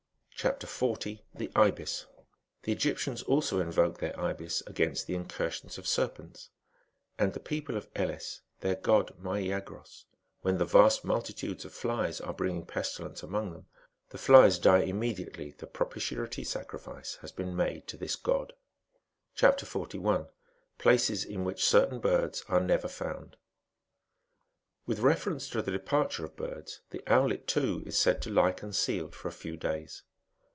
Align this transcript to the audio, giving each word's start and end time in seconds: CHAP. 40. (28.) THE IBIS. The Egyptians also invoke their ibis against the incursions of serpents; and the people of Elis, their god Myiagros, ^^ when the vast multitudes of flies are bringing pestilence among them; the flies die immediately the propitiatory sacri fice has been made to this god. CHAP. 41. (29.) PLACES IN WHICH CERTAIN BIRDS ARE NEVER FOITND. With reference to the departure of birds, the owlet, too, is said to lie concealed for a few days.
CHAP. 0.43 0.63
40. 0.63 1.23
(28.) 1.35 1.53
THE 1.53 1.59
IBIS. 1.59 2.05
The 2.63 2.71
Egyptians 2.71 3.21
also 3.21 3.59
invoke 3.59 3.99
their 3.99 4.19
ibis 4.19 4.61
against 4.65 5.05
the 5.05 5.13
incursions 5.13 5.77
of 5.77 5.85
serpents; 5.85 6.49
and 7.19 7.31
the 7.33 7.39
people 7.39 7.77
of 7.77 7.87
Elis, 7.95 8.41
their 8.61 8.73
god 8.73 9.13
Myiagros, 9.21 9.87
^^ 9.87 10.03
when 10.41 10.57
the 10.57 10.65
vast 10.65 11.05
multitudes 11.05 11.63
of 11.63 11.71
flies 11.73 12.19
are 12.19 12.33
bringing 12.33 12.65
pestilence 12.65 13.21
among 13.21 13.51
them; 13.51 13.67
the 14.09 14.17
flies 14.17 14.57
die 14.57 14.79
immediately 14.79 15.51
the 15.51 15.67
propitiatory 15.67 16.43
sacri 16.43 16.79
fice 16.79 17.17
has 17.17 17.31
been 17.31 17.55
made 17.55 17.85
to 17.87 17.95
this 17.95 18.15
god. 18.15 18.53
CHAP. 19.35 19.59
41. 19.59 20.21
(29.) 20.25 20.33
PLACES 20.79 21.23
IN 21.23 21.43
WHICH 21.43 21.63
CERTAIN 21.63 21.99
BIRDS 21.99 22.43
ARE 22.49 22.61
NEVER 22.61 22.87
FOITND. 22.87 23.35
With 24.87 25.01
reference 25.01 25.47
to 25.51 25.61
the 25.61 25.69
departure 25.69 26.25
of 26.25 26.35
birds, 26.35 26.81
the 26.89 27.03
owlet, 27.05 27.45
too, 27.45 27.83
is 27.85 27.95
said 27.95 28.23
to 28.23 28.31
lie 28.31 28.53
concealed 28.53 29.13
for 29.13 29.27
a 29.27 29.31
few 29.31 29.55
days. 29.55 30.01